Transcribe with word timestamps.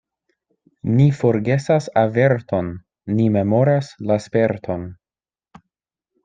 Ni 0.93 1.03
forgesas 1.17 1.89
averton, 2.03 2.71
ni 3.19 3.27
memoras 3.37 3.93
la 4.13 4.19
sperton. 4.25 4.91